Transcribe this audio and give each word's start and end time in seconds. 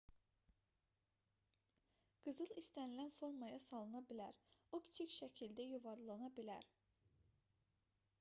qızıl 2.27 2.53
istənilən 2.61 3.11
formaya 3.17 3.59
salına 3.67 4.01
bilər 4.13 4.39
o 4.79 4.81
kiçik 4.87 5.13
şəkildə 5.19 5.67
yuvarlana 5.75 6.31
bilər 6.41 6.67